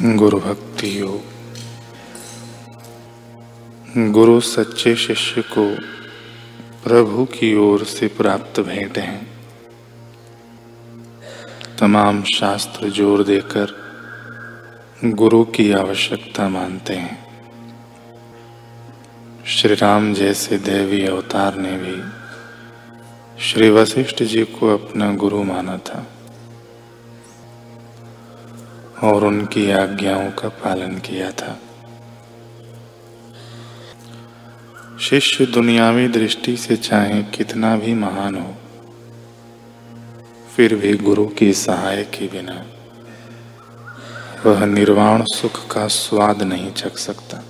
गुरु 0.00 0.38
भक्ति 0.38 1.00
योग। 1.00 1.20
गुरु 4.12 4.40
सच्चे 4.40 4.96
शिष्य 4.96 5.42
को 5.42 5.76
प्रभु 6.84 7.24
की 7.24 7.54
ओर 7.54 7.84
से 7.84 8.06
प्राप्त 8.08 8.60
भेंट 8.60 8.98
हैं। 8.98 9.26
तमाम 11.78 12.22
शास्त्र 12.22 12.88
ज़ोर 12.90 13.24
देकर 13.24 13.66
गुरु 15.04 15.44
की 15.44 15.72
आवश्यकता 15.72 16.48
मानते 16.48 16.94
हैं। 16.94 17.18
श्री 19.46 19.74
राम 19.74 20.14
जैसे 20.14 20.58
देवी 20.58 21.06
अवतार 21.06 21.54
ने 21.56 21.76
भी 21.76 22.02
श्री 23.44 23.70
वशिष्ठ 23.70 24.22
जी 24.22 24.44
को 24.44 24.78
अपना 24.78 25.14
गुरु 25.14 25.42
माना 25.42 25.76
था। 25.78 26.06
और 29.04 29.24
उनकी 29.24 29.70
आज्ञाओं 29.70 30.30
का 30.30 30.48
पालन 30.48 30.98
किया 30.98 31.30
था। 31.30 31.58
शिष्य 35.00 35.46
दुनियावी 35.46 36.06
दृष्टि 36.08 36.56
से 36.56 36.76
चाहे 36.76 37.22
कितना 37.22 37.76
भी 37.76 37.94
महान 37.94 38.34
हो, 38.34 38.54
फिर 40.56 40.74
भी 40.74 40.92
गुरु 40.98 41.26
की 41.28 41.52
सहाय 41.52 42.02
के 42.04 42.26
बिना 42.26 42.64
वह 44.46 44.64
निर्वाण 44.66 45.24
सुख 45.24 45.66
का 45.70 45.86
स्वाद 45.88 46.42
नहीं 46.42 46.70
चख 46.72 46.98
सकता। 46.98 47.42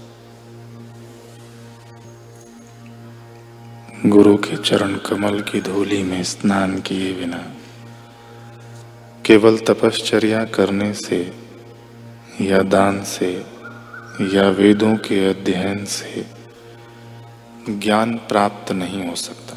गुरु 4.06 4.36
के 4.36 4.56
चरण 4.56 4.94
कमल 4.96 5.40
की 5.40 5.60
धूली 5.60 6.02
में 6.02 6.22
स्नान 6.22 6.78
किए 6.80 7.12
बिना 7.12 7.42
केवल 9.24 9.58
तपश्चर्या 9.58 10.44
करने 10.44 10.92
से 10.94 11.43
या 12.40 12.62
दान 12.62 13.02
से, 13.02 13.46
या 14.32 14.48
वेदों 14.48 14.96
के 14.96 15.30
अध्ययन 15.30 15.84
से 15.84 16.26
ज्ञान 17.68 18.14
प्राप्त 18.16 18.72
नहीं 18.72 19.08
हो 19.08 19.14
सकता। 19.14 19.56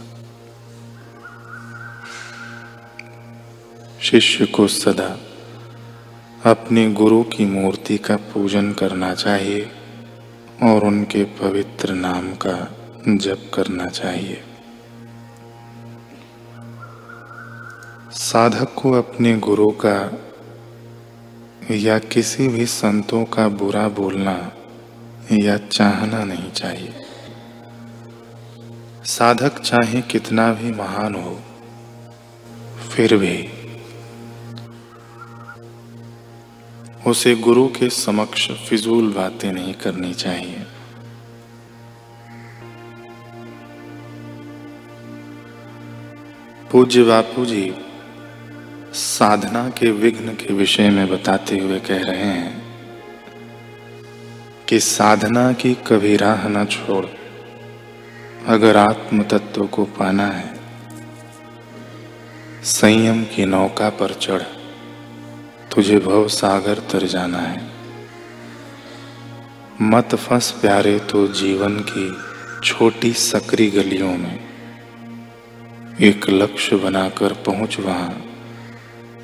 शिष्य 4.02 4.46
को 4.46 4.68
सदा 4.68 5.20
अपने 6.52 6.94
गुरु 6.94 7.24
की 7.24 7.46
मूर्ति 7.46 7.98
का 7.98 8.16
पूजन 8.16 8.74
करना 8.74 9.14
चाहिए 9.14 9.72
और 10.64 10.84
उनके 10.84 11.24
पवित्र 11.24 11.94
नाम 11.94 12.34
का 12.34 12.78
जप 13.08 13.52
करना 13.54 13.86
चाहिए। 13.86 14.44
साधक 18.12 18.74
को 18.76 18.92
अपने 18.92 19.38
गुरु 19.38 19.70
का 19.70 20.27
या 21.72 21.98
किसी 22.00 22.48
भी 22.48 22.66
संतों 22.66 23.24
का 23.26 23.48
बुरा 23.50 23.88
बोलना 23.90 24.34
या 25.32 25.58
चाहना 25.58 26.24
नहीं 26.24 26.52
चाहिए। 26.52 26.94
साधक 29.06 29.60
चाहे 29.60 30.02
कितना 30.02 30.52
भी 30.54 30.72
महान 30.72 31.16
हो, 31.16 31.40
फिर 32.90 33.18
भी 33.18 33.38
उसे 37.08 37.36
गुरु 37.36 37.68
के 37.68 37.90
समक्ष 37.90 38.52
फिजूल 38.70 39.12
बातें 39.14 39.52
नहीं 39.54 39.74
करनी 39.74 40.14
चाहिए। 40.14 40.66
पूज्य 46.72 47.04
बापू 47.04 47.46
जी 47.46 47.70
साधना 48.98 49.70
के 49.70 49.92
विघ्न 49.92 50.30
के 50.30 50.54
विषय 50.54 50.90
में 50.90 51.08
बताते 51.10 51.58
हुए 51.60 51.80
कह 51.80 52.04
रहे 52.04 52.18
हैं 52.18 52.62
कि 54.70 54.80
साधना 54.80 55.54
की 55.54 55.74
कभी 55.88 56.16
राह 56.18 56.48
न 56.48 56.66
छोड़ 56.66 57.06
अगर 58.48 58.78
आत्म 58.78 59.24
तत्व 59.24 59.66
को 59.68 59.86
पाना 59.86 60.28
है, 60.28 60.54
संयम 62.64 63.24
की 63.24 63.46
नौका 63.46 63.90
पर 63.90 64.14
चढ़ 64.14 64.42
तुझे 65.76 66.00
भव 66.00 66.28
सागर 66.28 66.80
तर 66.80 67.06
जाना 67.08 67.38
है। 67.38 67.62
मत 69.82 70.16
फंस 70.16 70.52
प्यारे 70.52 71.00
तो 71.00 71.28
जीवन 71.28 71.80
की 71.80 72.12
छोटी 72.64 73.14
सकरी 73.14 73.70
गलियों 73.70 74.18
में 74.18 74.40
एक 76.02 76.30
लक्ष्य 76.30 76.76
बनाकर 76.76 77.34
पहुँच 77.34 77.80
वहाँ। 77.80 78.27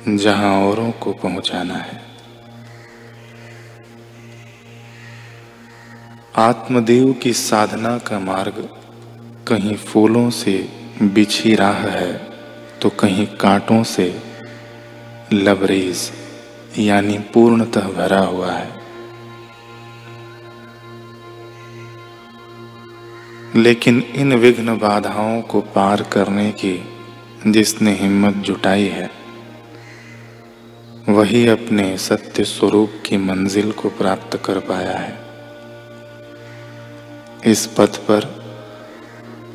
जहाँ 0.08 0.52
औरों 0.62 0.90
को 0.92 1.12
पहुंचाना 1.12 1.74
है। 1.74 2.00
आत्मदेव 6.36 7.12
की 7.12 7.32
साधना 7.32 7.96
का 7.98 8.18
मार्ग 8.18 8.68
कहीं 9.48 9.76
फूलों 9.76 10.28
से 10.30 10.56
बिछी 11.02 11.54
राह 11.54 11.80
है 11.88 12.12
तो 12.82 12.90
कहीं 12.90 13.26
कांटों 13.26 13.82
से 13.84 14.06
लबरेज, 15.32 16.10
यानी 16.78 17.18
पूर्णतः 17.34 17.88
भरा 17.88 18.20
हुआ 18.20 18.52
है। 18.52 18.68
लेकिन 23.56 24.02
इन 24.14 24.34
विघ्न 24.34 24.78
बाधाओं 24.78 25.42
को 25.42 25.60
पार 25.60 26.02
करने 26.02 26.50
की 26.52 26.78
जिसने 27.46 27.94
हिम्मत 27.94 28.34
जुटाई 28.34 28.86
है 28.88 29.10
वही 31.14 31.46
अपने 31.46 31.96
सत्य 31.98 32.44
स्वरूप 32.44 33.02
की 33.06 33.16
मंजिल 33.16 33.72
को 33.72 33.88
प्राप्त 33.88 34.36
कर 34.44 34.58
पाया 34.58 34.96
है। 34.98 35.18
इस 37.44 37.66
पथ 37.66 37.96
पर 37.96 38.26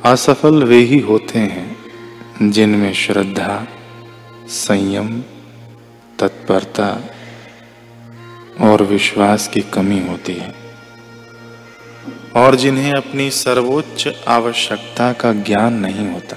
असफल 0.04 0.64
वे 0.64 0.78
ही 0.82 0.98
होते 0.98 1.38
हैं 1.38 2.50
जिनमें 2.50 2.92
श्रद्धा, 2.92 3.66
संयम, 4.48 5.20
तत्परता 6.18 6.88
और 8.60 8.82
विश्वास 8.82 9.48
की 9.48 9.60
कमी 9.60 10.00
होती 10.08 10.34
है 10.34 10.54
और 12.36 12.54
जिन्हें 12.54 12.92
अपनी 12.92 13.30
सर्वोच्च 13.30 14.08
आवश्यकता 14.28 15.12
का 15.12 15.32
ज्ञान 15.32 15.74
नहीं 15.74 16.08
होता। 16.08 16.36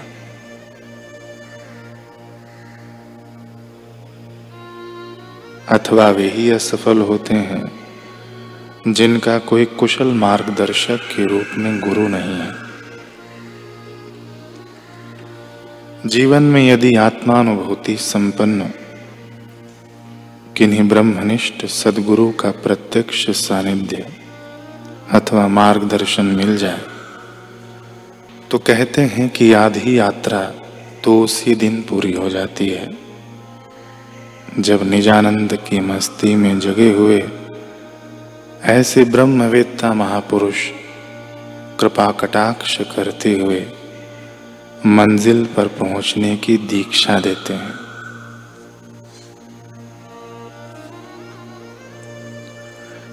अथवा 5.68 6.10
वे 6.10 6.30
ही 6.30 6.50
असफल 6.52 7.02
होते 7.02 7.34
हैं, 7.34 7.64
जिनका 8.88 9.38
कोई 9.40 9.66
कुशल 9.66 10.08
मार्गदर्शक 10.08 11.00
के 11.16 11.26
रूप 11.26 11.58
में 11.58 11.80
गुरु 11.80 12.08
नहीं 12.08 12.36
है। 12.36 12.52
जीवन 16.06 16.44
में 16.44 16.62
यदि 16.70 16.96
आत्मानुभूति 16.96 17.96
संपन्न, 17.98 18.70
किन्हीं 20.58 20.88
ब्रह्मनिष्ठ 20.90 21.66
सदगुरु 21.66 22.32
का 22.32 22.52
प्रत्यक्ष 22.52 23.30
सानिध्य 23.30 24.06
अथवा 25.12 25.48
मार्गदर्शन 25.48 26.26
मिल 26.26 26.58
जाए 26.58 26.82
तो 28.52 28.58
कहते 28.58 29.02
हैं 29.02 29.30
कि 29.30 29.54
आधी 29.54 29.98
यात्रा 30.00 30.42
तो 31.04 31.20
उसी 31.22 31.56
दिन 31.56 31.82
पूरी 31.82 32.12
हो 32.12 32.30
जाती 32.30 32.68
है। 32.70 33.03
जब 34.60 34.90
निजानंद 34.90 35.54
की 35.54 35.80
मस्ती 35.80 36.36
में 36.36 36.60
जगे 36.60 36.94
हुए, 36.94 37.30
ऐसे 38.64 39.04
ब्रह्मवेत्ता 39.04 39.94
महापुरुष 39.94 40.56
कृपा 41.80 42.12
कटाक्ष 42.12 42.82
करते 42.82 43.40
हुए 43.40 43.66
मंजिल 44.86 45.46
पर 45.46 45.68
पहुँचने 45.68 46.38
की 46.38 46.58
दीक्षा 46.58 47.20
देते 47.20 47.54
हैं। 47.54 47.74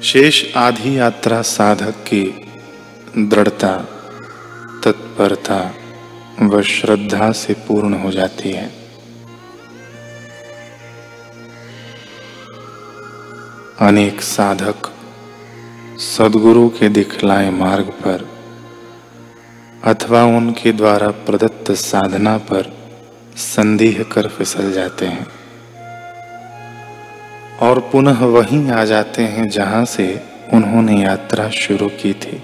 शेष 0.02 0.56
आधी 0.56 0.98
यात्रा 0.98 1.43
साधक 1.43 1.90
की 1.90 2.48
दृढ़ता, 3.19 3.76
तत्परता 4.84 5.75
व 6.43 6.62
श्रद्धा 6.62 7.32
से 7.32 7.54
पूर्ण 7.54 7.94
हो 7.94 8.10
जाती 8.10 8.50
है। 8.50 8.80
अनेक 13.82 14.21
साधक 14.21 14.88
सदगुरु 15.99 16.69
के 16.69 16.88
दिखलाए 16.88 17.50
मार्ग 17.50 17.85
पर 17.85 18.27
अथवा 19.85 20.25
उनके 20.25 20.73
द्वारा 20.73 21.09
प्रदत्त 21.11 21.71
साधना 21.73 22.37
पर 22.38 22.73
संदेह 23.37 24.03
कर 24.03 24.29
फिसल 24.29 24.73
जाते 24.73 25.06
हैं 25.06 25.27
और 27.61 27.81
पुनः 27.93 28.25
वहीं 28.27 28.71
आ 28.71 28.85
जाते 28.85 29.23
हैं 29.23 29.49
जहाँ 29.49 29.85
से 29.85 30.23
उन्होंने 30.53 31.03
यात्रा 31.03 31.49
शुरू 31.50 31.88
की 31.88 32.12
थी। 32.12 32.43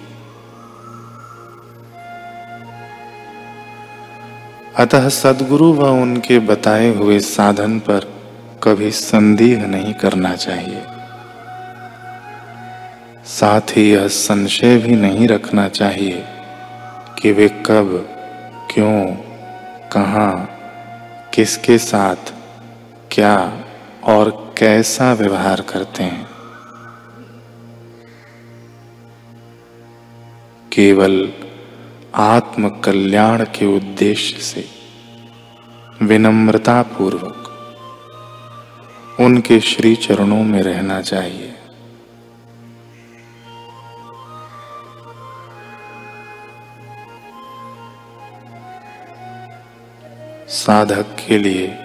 अतः 4.77 5.09
सदगुरु 5.09 5.73
व 5.73 5.93
उनके 6.03 6.39
बताए 6.39 6.95
हुए 6.95 7.21
साधन 7.21 7.79
पर 7.79 8.13
कभी 8.63 8.91
संदेह 8.91 9.67
नहीं 9.67 9.95
करना 9.95 10.37
चाहिए। 10.37 10.96
साथ 13.41 13.61
ही 13.61 13.93
यह 13.93 14.09
संशय 14.09 14.79
भी 14.79 14.97
नहीं 14.97 15.29
रखना 15.29 15.69
चाहिए 15.69 16.25
कि 17.23 17.33
वे 17.33 17.49
कब, 17.49 18.09
क्यों, 18.75 19.17
कहाँ, 19.93 20.51
किसके 21.35 21.79
साथ, 21.79 22.33
क्या 23.11 23.65
और 24.05 24.55
कैसा 24.59 25.13
व्यवहार 25.13 25.61
करते 25.61 26.03
हैं। 26.03 26.27
केवल 30.73 31.33
आत्म 32.15 32.69
कल्याण 32.69 33.45
के 33.45 33.77
उद्देश्य 33.77 34.41
से 34.41 34.65
विनम्रता 36.03 36.83
पूर्वक 36.83 37.43
उनके 39.21 39.61
श्री 39.61 39.97
चरणों 39.97 40.45
में 40.45 40.63
रहना 40.63 41.01
चाहिए। 41.01 41.53
साधक 50.67 51.07
के 51.29 51.39
लिए 51.39 51.79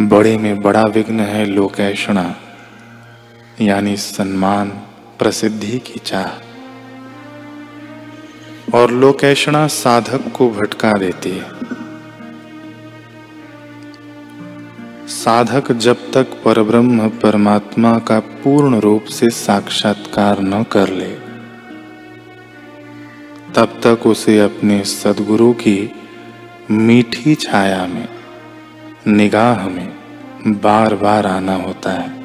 बड़े 0.00 0.38
में 0.38 0.62
बड़ा 0.62 0.82
विघ्न 0.82 1.20
है 1.20 1.46
लोकेशणा 1.46 2.36
यानी 3.60 3.96
सम्मान, 3.96 4.68
प्रसिद्धि 5.18 5.78
की 5.78 6.00
चाह। 6.04 6.28
और 8.76 8.90
लोकेशणा 8.90 9.66
साधक 9.66 10.32
को 10.32 10.50
भटका 10.50 10.92
देती 10.92 11.30
है। 11.30 11.46
साधक 15.08 15.72
जब 15.72 16.12
तक 16.12 16.26
परब्रह्म 16.44 17.08
परमात्मा 17.08 17.98
का 17.98 18.20
पूर्ण 18.20 18.80
रूप 18.80 19.04
से 19.04 19.30
साक्षात्कार 19.30 20.40
न 20.40 20.62
कर 20.62 20.88
ले, 20.88 21.14
तब 23.54 23.80
तक 23.86 24.06
उसे 24.06 24.40
अपने 24.40 24.84
सदगुरु 24.84 25.52
की 25.52 25.95
मीठी 26.70 27.34
छाया 27.34 27.86
में, 27.86 28.08
निगाह 29.06 29.68
में 29.68 29.96
बार 30.46 30.94
बार 30.94 31.26
आना 31.26 31.54
होता 31.54 31.92
है। 31.92 32.24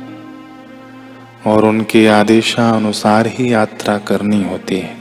और 1.47 1.65
उनके 1.65 2.07
आदेशानुसार 2.07 3.27
ही 3.27 3.53
यात्रा 3.53 3.97
करनी 3.97 4.43
होती 4.43 4.75
है। 4.75 4.95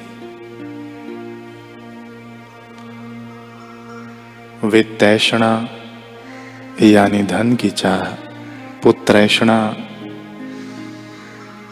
वित्तैषणा, 4.64 5.69
यानी 6.82 7.22
धन 7.22 7.54
की 7.54 7.70
चाह, 7.70 8.02
पुत्रैषणा 8.82 9.76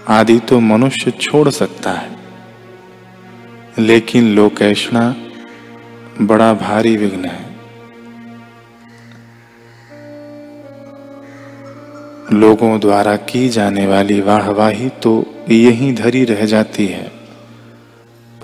आदि 0.08 0.38
तो 0.38 0.60
मनुष्य 0.60 1.10
छोड़ 1.10 1.48
सकता 1.48 1.92
है। 1.92 2.16
लेकिन 3.78 4.24
लोकैषणा 4.24 5.14
बड़ा 6.20 6.54
भारी 6.54 6.96
विघ्न 6.96 7.24
है। 7.24 7.47
लोगों 12.32 12.80
द्वारा 12.80 13.16
की 13.16 13.48
जाने 13.48 13.86
वाली 13.86 14.20
वाहवाही 14.20 14.88
तो 14.88 15.12
यही 15.50 15.92
धरी 15.92 16.24
रह 16.24 16.44
जाती 16.46 16.86
है। 16.86 17.12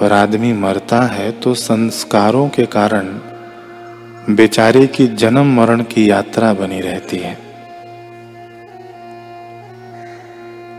पर 0.01 0.13
आदमी 0.13 0.53
मरता 0.53 1.03
है 1.03 1.31
तो 1.33 1.55
संस्कारों 1.55 2.49
के 2.49 2.67
कारण 2.67 3.09
बेचारे 4.31 4.87
की 4.87 5.07
जन्म 5.07 5.55
मरण 5.57 5.83
की 5.83 6.11
यात्रा 6.11 6.53
बनी 6.55 6.81
रहती 6.81 7.17
है। 7.17 7.39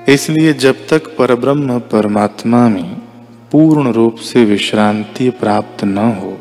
इसलिए 0.10 0.54
जब 0.54 0.88
तक 0.88 1.16
परब्रह्म 1.18 1.80
परमात्मा 1.80 2.68
में 2.70 2.96
पूर्ण 3.52 3.92
रूप 3.92 4.16
से 4.16 4.46
विश्रांति 4.46 5.30
प्राप्त 5.30 5.84
न 5.84 5.98
हो, 5.98 6.38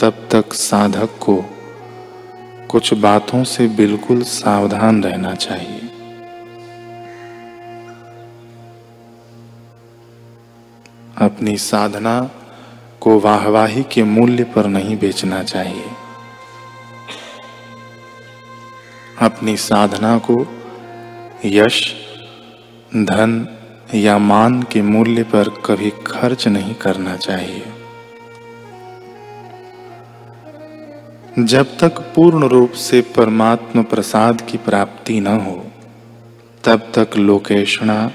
तब 0.00 0.28
तक 0.30 0.52
साधक 0.52 1.18
को 1.20 1.44
कुछ 2.70 2.94
बातों 2.94 3.44
से 3.44 3.68
बिल्कुल 3.68 4.22
सावधान 4.22 5.04
रहना 5.04 5.34
चाहिए। 5.34 5.80
अपनी 11.18 11.56
साधना 11.56 12.30
को 13.00 13.18
वाहवाही 13.20 13.82
के 13.82 14.02
मूल्य 14.02 14.44
पर 14.44 14.66
नहीं 14.66 14.98
बेचना 14.98 15.42
चाहिए। 15.42 15.84
अपनी 19.22 19.56
साधना 19.56 20.18
को 20.18 20.46
यश, 21.44 21.94
धन 22.94 23.48
या 23.94 24.18
मान 24.18 24.62
के 24.62 24.82
मूल्य 24.82 25.22
पर 25.22 25.48
कभी 25.48 25.90
खर्च 25.90 26.48
नहीं 26.48 26.74
करना 26.74 27.16
चाहिए। 27.16 27.79
जब 31.38 31.78
तक 31.78 32.00
पूर्ण 32.00 32.44
रूप 32.48 32.72
से 32.72 33.00
परमात्म 33.00 33.82
प्रसाद 33.82 34.40
की 34.40 34.58
प्राप्ति 34.58 35.20
न 35.20 35.26
हो, 35.26 35.66
तब 36.64 36.92
तक 36.98 37.16
लोकेशणा 37.16 38.10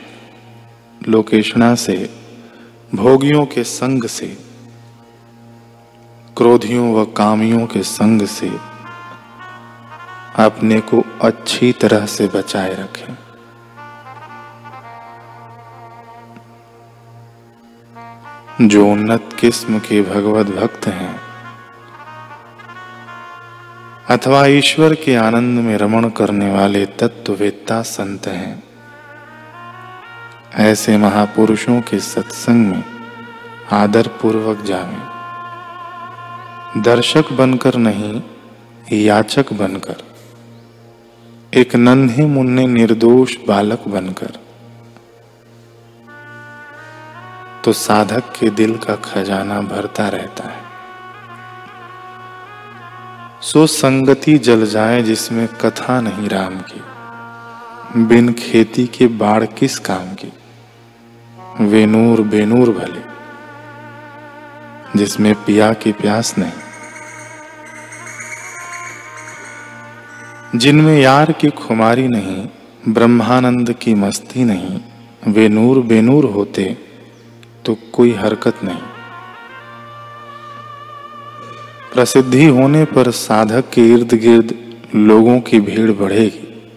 लोकेशणा 1.08 1.76
से, 1.76 2.10
भोगियों 2.96 3.46
के 3.46 3.64
संग 3.64 4.04
से, 4.04 4.38
क्रोधियों 6.38 6.94
व 6.94 7.06
कामियों 7.06 7.68
के 7.68 7.84
संग 7.84 8.22
से, 8.22 8.50
अपने 10.36 10.80
को 10.80 11.04
अच्छी 11.22 11.72
तरह 11.72 12.06
से 12.06 12.28
बचाए 12.28 12.74
रखें। 12.74 13.18
जो 18.68 18.88
उन्नत 18.88 19.30
किस्म 19.40 19.80
के 19.80 20.02
भगवत 20.02 20.46
भक्त 20.48 20.88
हैं 20.88 21.25
अथवा 24.10 24.46
ईश्वर 24.46 24.96
के 24.96 25.16
आनंद 25.16 25.60
में 25.60 25.78
रमण 25.78 26.10
करने 26.10 26.54
वाले 26.54 26.86
तत्ववेत्ता 26.86 27.82
संत 27.82 28.28
हैं। 28.28 28.64
ऐसे 30.56 30.98
महापुरुषों 30.98 31.82
के 31.82 32.00
सत्संग 32.00 32.56
में 32.56 32.84
आदर 33.72 34.08
पूर्वक 34.08 34.62
जावे। 34.62 34.98
दर्शक 36.82 37.34
बनकर 37.34 37.76
नहीं, 37.76 38.22
याचक 38.94 39.54
बनकर। 39.54 39.96
एक 41.54 41.76
नन्हे 41.76 42.26
मुन्ने 42.26 42.68
निर्दोष 42.68 43.36
बालक 43.48 43.88
बनकर। 43.88 44.34
तो 47.64 47.74
साधक 47.74 48.24
के 48.40 48.50
दिल 48.50 48.78
का 48.78 48.96
खजाना 48.96 49.62
भरता 49.62 50.10
रहता 50.10 50.50
है। 50.50 50.65
सो 53.56 53.68
संगति 53.68 54.38
जल 54.38 54.66
जाए 54.66 55.04
जिसमें 55.04 55.48
कथा 55.48 56.02
नहीं 56.02 56.30
राम 56.30 56.56
की। 56.60 56.82
बिन 58.04 58.34
खेती 58.34 58.88
के 58.88 59.08
बाढ़ 59.08 59.46
किस 59.46 59.80
काम 59.80 60.14
की? 60.14 60.34
वेनूर 61.62 62.22
बेनूर 62.22 62.70
भले, 62.70 63.02
जिसमें 65.00 65.36
पिया 65.36 65.74
की 65.74 65.92
प्यास 65.92 66.36
नहीं। 66.38 66.52
जिनमें 70.56 71.00
यार 71.00 71.32
की 71.32 71.50
खुमारी 71.50 72.08
नहीं, 72.08 72.48
ब्रह्मानंद 72.94 73.74
की 73.74 73.94
मस्ती 73.94 74.44
नहीं, 74.44 74.82
वे 75.28 75.50
नूर 75.50 75.80
बेनूर 75.80 76.26
होते 76.26 76.78
तो 77.66 77.78
कोई 77.94 78.12
हरकत 78.14 78.64
नहीं। 78.64 78.95
प्रसिद्धि 81.96 82.46
होने 82.46 82.86
पर 82.86 83.12
साधक 83.12 83.70
के 83.74 83.94
इर्द 83.94 84.14
गिर्द 84.14 84.78
लोगों 84.96 85.40
की 85.40 85.60
भीड़ 85.60 85.92
बढ़ेगी। 85.92 86.72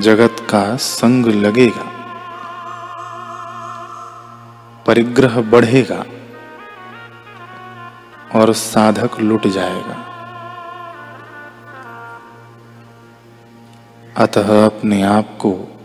जगत 0.00 0.36
का 0.40 0.76
संग 0.76 1.26
लगेगा। 1.26 1.90
परिग्रह 4.86 5.40
बढ़ेगा। 5.40 6.04
और 8.34 8.52
साधक 8.52 9.20
लुट 9.20 9.46
जाएगा। 9.46 9.96
अतः 14.16 14.66
अपने 14.66 15.02
आप 15.02 15.24
को 15.24 15.80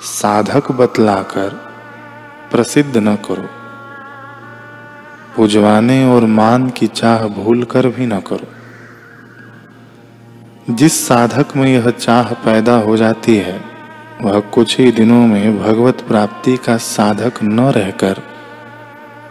साधक 0.00 0.72
बतलाकर 0.72 1.48
प्रसिद्ध 2.50 2.96
न 2.96 3.16
करो। 3.16 3.61
पुजवाने 5.36 6.04
और 6.04 6.26
मान 6.26 6.70
की 6.70 6.86
चाह 6.86 7.26
भूल 7.26 7.64
कर 7.64 7.86
भी 7.86 8.06
न 8.06 8.20
करो। 8.20 8.46
जिस 10.70 11.08
साधक 11.08 11.56
में 11.56 11.68
यह 11.68 11.90
चाह 11.90 12.32
पैदा 12.32 12.76
हो 12.76 12.96
जाती 12.96 13.36
है, 13.36 13.60
वह 14.22 14.40
कुछ 14.40 14.80
ही 14.80 14.92
दिनों 14.92 15.26
में 15.26 15.62
भगवत 15.62 16.00
प्राप्ति 16.00 16.56
का 16.56 16.76
साधक 16.76 17.32
न 17.42 17.60
रहकर 17.60 18.22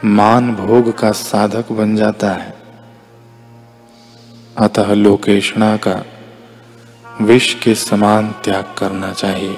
मान 0.05 0.55
भोग 0.55 0.97
का 0.97 1.11
साधक 1.11 1.71
बन 1.71 1.95
जाता 1.95 2.31
है। 2.31 2.57
अतः 4.57 4.93
लोकेशणा 4.93 5.77
का 5.77 6.05
विष 7.21 7.53
के 7.53 7.75
समान 7.75 8.35
त्याग 8.43 8.65
करना 8.77 9.11
चाहिए। 9.11 9.57